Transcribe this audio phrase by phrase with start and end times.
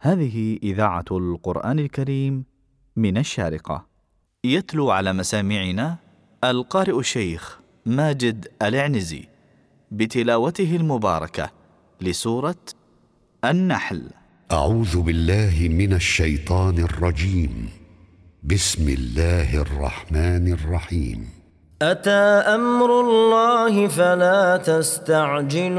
[0.00, 2.44] هذه إذاعة القرآن الكريم
[2.96, 3.86] من الشارقة.
[4.44, 5.96] يتلو على مسامعنا
[6.44, 9.24] القارئ الشيخ ماجد العنزي
[9.90, 11.50] بتلاوته المباركة
[12.00, 12.56] لسورة
[13.44, 14.10] النحل.
[14.52, 17.68] أعوذ بالله من الشيطان الرجيم.
[18.42, 21.28] بسم الله الرحمن الرحيم.
[21.82, 22.10] أتى
[22.54, 25.78] أمر الله فلا تستعجلوه.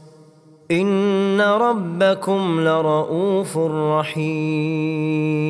[0.71, 3.57] إن ربكم لرؤوف
[3.97, 5.41] رحيم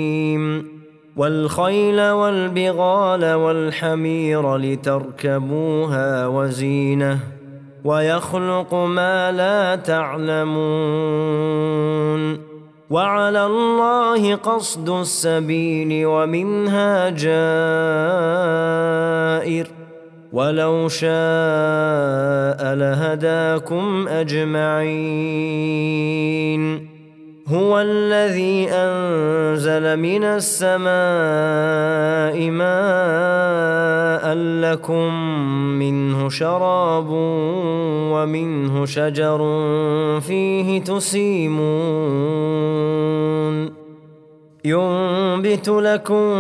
[1.18, 7.20] والخيل والبغال والحمير لتركبوها وزينه
[7.84, 10.52] ويخلق ما لا تعلمون
[12.90, 17.32] وعلى الله قصد السبيل ومنها جائر
[20.34, 21.12] ولو شاء
[22.76, 25.52] لهداكم أجمعين.
[27.48, 30.92] هو الذي أنزل من السماء
[32.50, 35.14] ماء لكم
[35.80, 37.08] منه شراب
[38.12, 39.40] ومنه شجر
[40.22, 41.62] فيه تسيمون.
[44.66, 46.34] ينبت لكم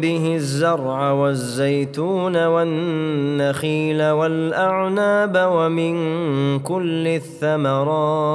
[0.00, 5.94] به الزرع والزيتون والنخيل والأعناب ومن
[6.58, 8.28] كل الثمرات.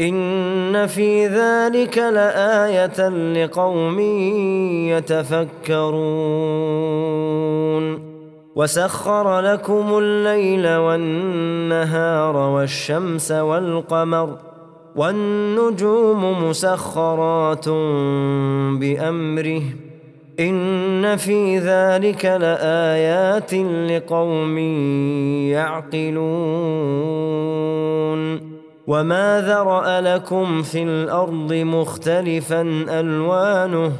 [0.00, 4.00] إن في ذلك لآية لقوم
[4.90, 5.96] يتفكرون.
[8.56, 14.55] وسخر لكم الليل والنهار والشمس والقمر
[14.96, 17.68] والنجوم مسخرات
[18.78, 19.62] بأمره.
[20.40, 23.54] إن في ذلك لآيات
[23.90, 24.58] لقوم
[25.48, 26.26] يعقلون.
[28.86, 33.92] وما ذرأ لكم في الأرض مختلفا ألوانه.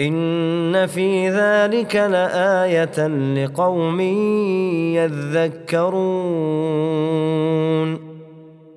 [0.00, 4.00] إن في ذلك لآية لقوم
[4.90, 6.10] يذكرون.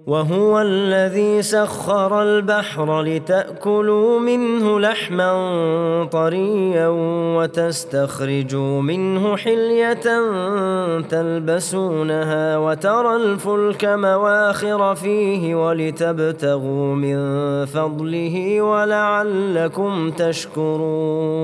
[0.08, 6.88] وهو الذي سخر البحر لتأكلوا منه لحما طريا
[7.38, 10.04] وتستخرجوا منه حلية
[11.10, 17.16] تلبسونها وترى الفلك مواخر فيه ولتبتغوا من
[17.66, 21.44] فضله ولعلكم تشكرون.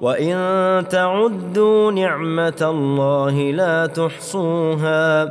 [0.00, 5.22] وان تعدوا نعمه الله لا تحصوها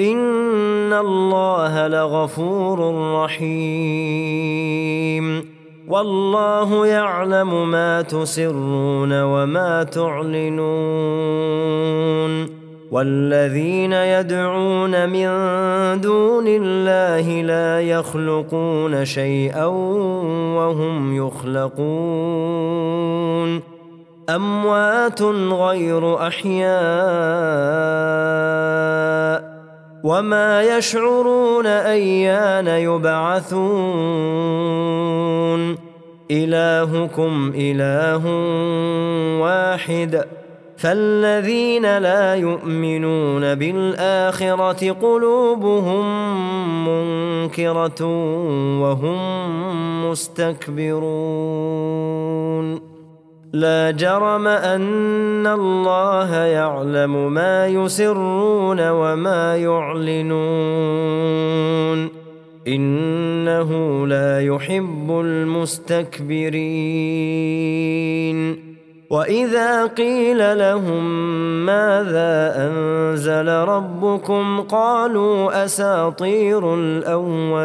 [0.00, 2.94] ان الله لغفور
[3.24, 4.64] رحيم
[5.88, 10.64] والله يعلم ما تسرون وما تعلنون
[12.90, 15.28] والذين يدعون من
[16.00, 19.66] دون الله لا يخلقون شيئا
[20.56, 22.54] وهم يخلقون
[24.30, 25.22] أموات
[25.52, 26.74] غير أحياء
[30.04, 33.54] وما يشعرون أيان يبعثون
[36.30, 38.26] إلهكم إله
[39.40, 40.24] واحد
[40.76, 46.04] فالذين لا يؤمنون بالآخرة قلوبهم
[46.88, 48.04] منكرة
[48.80, 51.74] وهم مستكبرون
[53.54, 60.34] لا جرم أن الله يعلم ما يسرون وما يعلنون.
[62.68, 66.14] إنه لا يحب المستكبرين.
[69.10, 71.04] وإذا قيل لهم
[71.66, 77.64] ماذا أنزل ربكم قالوا أساطير الأولين.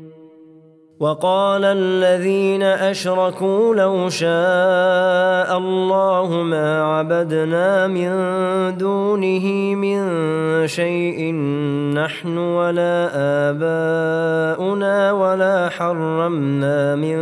[1.01, 8.11] وقال الذين أشركوا لو شاء الله ما عبدنا من
[8.77, 9.97] دونه من
[10.67, 11.33] شيء
[11.97, 13.09] نحن ولا
[13.49, 17.17] آباؤنا ولا حرمنا من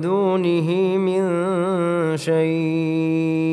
[0.00, 1.22] دونه من
[2.16, 3.52] شيء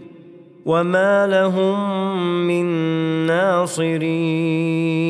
[0.65, 1.77] وما لهم
[2.47, 2.65] من
[3.25, 5.01] ناصرين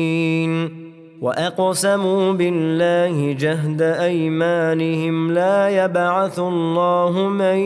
[1.22, 7.56] واقسموا بالله جهد ايمانهم لا يبعث الله من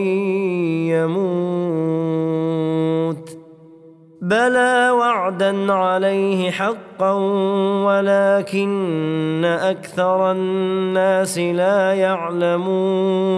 [0.93, 1.77] يموت
[4.21, 7.11] بلى وعدا عليه حقا
[7.85, 13.37] ولكن أكثر الناس لا يعلمون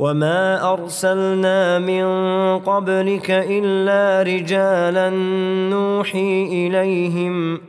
[0.00, 2.04] وما ارسلنا من
[2.58, 5.10] قبلك الا رجالا
[5.70, 7.60] نوحي اليهم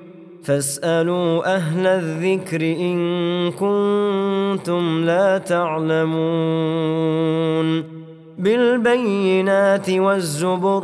[0.43, 6.13] فاسالوا أهل الذكر ان كنتم لا تعلمون
[8.37, 10.83] بالبينات والزبر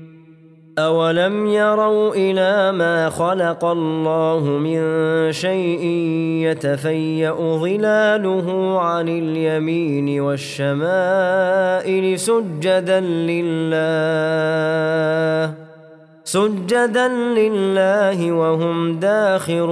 [0.79, 4.81] أولم يروا إلى ما خلق الله من
[5.31, 5.85] شيء
[6.47, 13.71] يتفيأ ظلاله عن اليمين والشمائل سجدا لله
[16.23, 19.71] سجدا لله وهم داخرون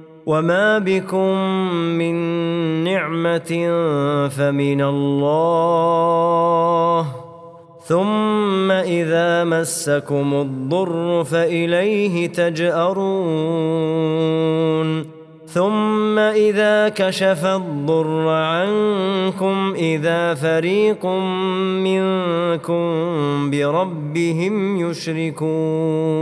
[0.25, 1.37] وما بكم
[1.97, 2.15] من
[2.83, 3.69] نعمه
[4.37, 6.01] فمن الله
[7.85, 13.71] ثم اذا مسكم الضر فاليه تجارون
[15.47, 21.05] ثم اذا كشف الضر عنكم اذا فريق
[21.85, 22.81] منكم
[23.51, 26.21] بربهم يشركون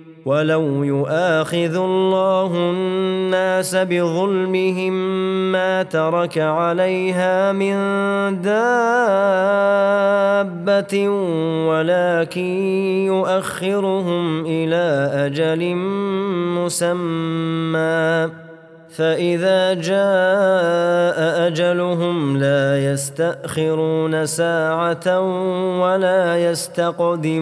[0.25, 4.93] ولو يؤاخذ الله الناس بظلمهم
[5.51, 7.75] ما ترك عليها من
[8.41, 8.69] دابه
[11.67, 12.41] ولكن
[13.05, 15.75] يؤخرهم إلى أجل
[16.55, 18.29] مسمى
[18.89, 25.19] فاذا جاء اجلهم لا يستاخرون ساعه
[25.81, 27.41] ولا يستقدمون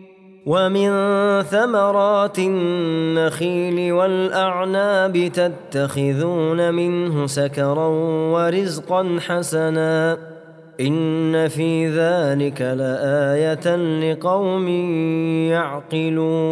[0.45, 0.91] ومن
[1.41, 7.87] ثمرات النخيل والأعناب تتخذون منه سكرا
[8.33, 10.17] ورزقا حسنا.
[10.81, 14.67] إن في ذلك لآية لقوم
[15.47, 16.51] يعقلون.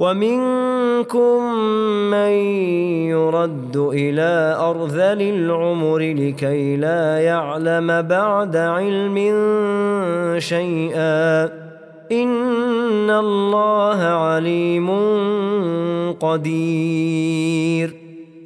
[0.00, 1.54] ومنكم
[2.10, 2.32] من
[3.12, 9.16] يرد إلى أرذل العمر لكي لا يعلم بعد علم
[10.38, 11.44] شيئا.
[12.12, 14.90] إن الله عليم
[16.20, 17.96] قدير.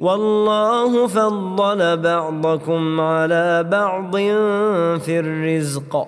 [0.01, 4.17] والله فضل بعضكم على بعض
[4.97, 6.07] في الرزق.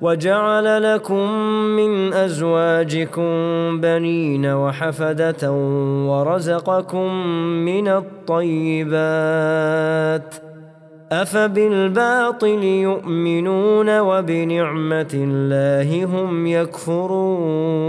[0.00, 1.32] وجعل لكم
[1.76, 3.30] من أزواجكم
[3.80, 5.52] بنين وحفدة
[6.08, 7.12] ورزقكم
[7.64, 8.88] من الطيبات
[11.12, 17.88] أفبالباطل يؤمنون وبنعمة الله هم يكفرون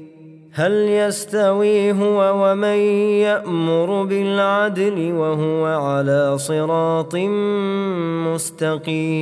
[0.53, 2.77] هل يستوي هو ومن
[3.23, 7.15] يأمر بالعدل وهو على صراط
[8.27, 9.21] مستقيم؟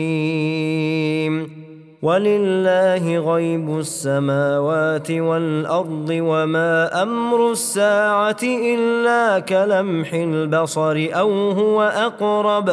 [2.02, 12.70] ولله غيب السماوات والأرض وما أمر الساعة إلا كلمح البصر أو هو أقرب.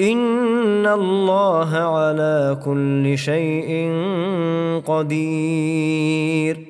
[0.00, 3.92] إن الله على كل شيء
[4.86, 6.69] قدير.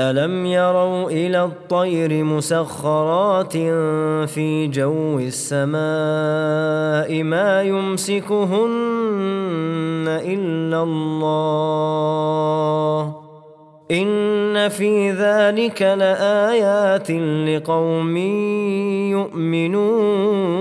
[0.00, 3.52] الم يروا إلى الطير مسخرات
[4.28, 5.80] في جو السماء
[7.22, 8.70] ما يمسكهن
[10.08, 12.10] الا الله
[13.90, 17.10] ان في ذلك لايات
[17.48, 18.16] لقوم
[19.76, 20.60] يؤمنون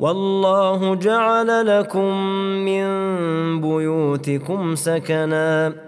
[0.00, 2.14] والله جعل لكم
[2.64, 2.86] من
[3.60, 5.87] بيوتكم سكنا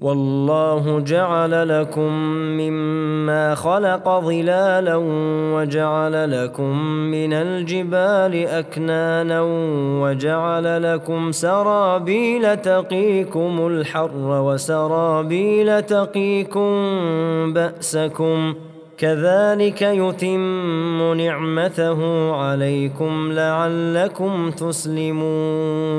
[0.00, 2.12] والله جعل لكم
[2.60, 4.96] مما خلق ظلالا
[5.54, 9.40] وجعل لكم من الجبال أكنانا
[10.02, 16.72] وجعل لكم سرابيل تقيكم الحر وسرابيل تقيكم
[17.52, 18.54] بأسكم
[18.98, 25.98] كذلك يتم نعمته عليكم لعلكم تسلمون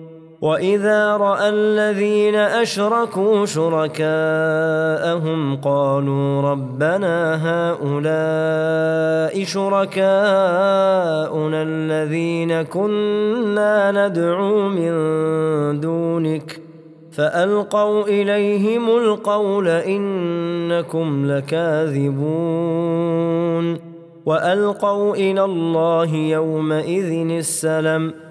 [0.41, 4.01] واذا راى الذين اشركوا شركاءهم
[5.55, 10.03] قالوا ربنا هؤلاء شركاءنا
[11.63, 14.91] الذين كنا ندعو من
[15.79, 16.61] دونك
[17.11, 22.61] فالقوا اليهم القول انكم لكاذبون
[24.25, 28.30] والقوا إلى الله يومئذ السلم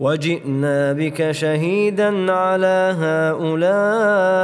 [0.00, 4.36] وجئنا بك شهيدا على هؤلاء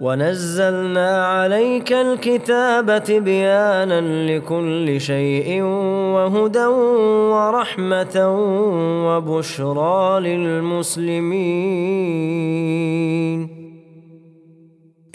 [0.00, 5.62] ونزلنا عليك الكتاب تبيانا لكل شيء
[6.14, 6.66] وهدى
[7.32, 8.16] ورحمة
[9.06, 11.26] وبشرى للمسلمين.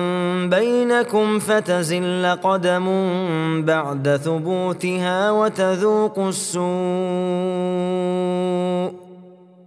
[0.50, 2.86] بينكم فتزل قدم
[3.66, 6.68] بعد ثبوتها وتذوقوا السوء.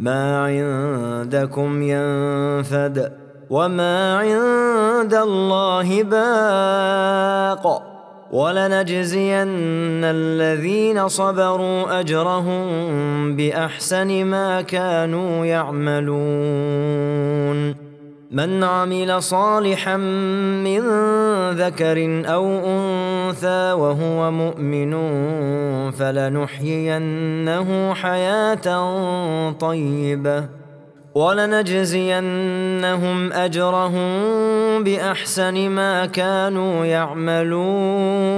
[0.00, 3.12] ما عندكم ينفد
[3.50, 7.82] وما عند الله باق
[8.32, 12.66] ولنجزين الذين صبروا أجرهم
[13.36, 17.10] بأحسن ما كانوا يعملون
[18.30, 20.80] من عمل صالحا من
[21.50, 24.90] ذكر أو أنثى وهو مؤمن
[25.90, 30.48] فلنحيينه حياة طيبة
[31.14, 32.22] ولنجزينهم
[33.32, 34.10] أجرهم
[34.84, 38.30] بأحسن ما كانوا يعملون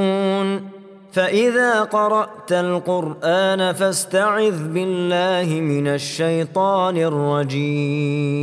[1.12, 8.42] فإذا قرأت القرآن فاستعذ بالله من الشيطان الرجيم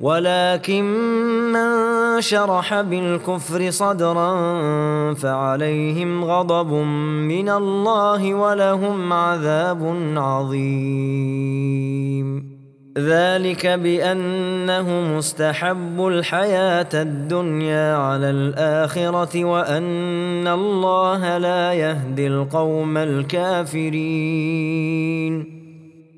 [0.00, 0.84] ولكن
[1.52, 4.34] من شرح بالكفر صدرا
[5.14, 6.72] فعليهم غضب
[7.28, 11.58] من الله ولهم عذاب عظيم.
[12.98, 23.98] ذلك بأنه مستحب الحياة الدنيا على الآخرة وأن الله لا يهدي القوم الكافرين.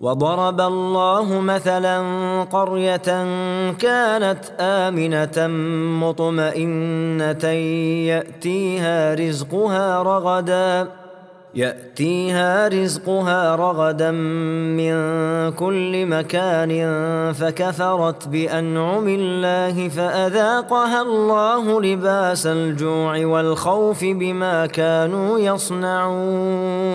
[0.00, 1.98] وضرب الله مثلا
[2.42, 3.26] قرية
[3.72, 5.46] كانت آمنة
[6.06, 7.48] مطمئنة
[8.08, 10.88] يأتيها رزقها رغدا
[11.54, 14.94] يأتيها رزقها رغدا من
[15.52, 16.72] كل مكان
[17.32, 26.94] فكفرت بأنعم الله فأذاقها الله لباس الجوع والخوف بما كانوا يصنعون.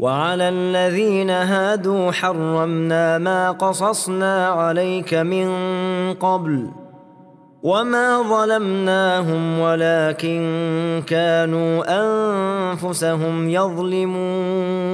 [0.00, 5.48] وعلى الذين هادوا حرمنا ما قصصنا عليك من
[6.14, 6.70] قبل
[7.62, 14.90] وما ظلمناهم ولكن كانوا أنفسهم يظلمون.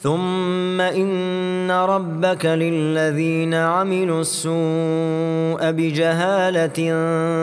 [0.00, 6.78] ثم إن ربك للذين عملوا السوء بجهالة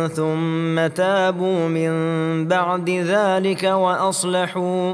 [0.07, 1.91] ثم تابوا من
[2.47, 4.93] بعد ذلك وأصلحوا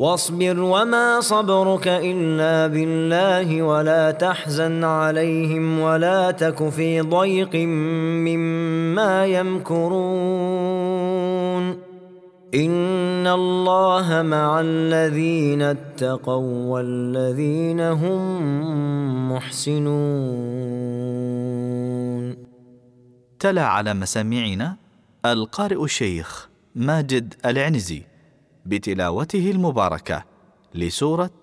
[0.00, 7.54] واصبر وما صبرك إلا بالله ولا تحزن عليهم ولا تك في ضيق
[8.24, 9.90] مما يمكرون.
[12.54, 19.90] إن الله مع الذين اتقوا والذين هم محسنون.
[23.38, 24.76] تلا على مسامعنا
[25.26, 28.09] القارئ الشيخ ماجد العنزي.
[28.70, 30.24] بتلاوته المباركة
[30.74, 31.40] لسورة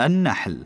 [0.00, 0.64] النحل.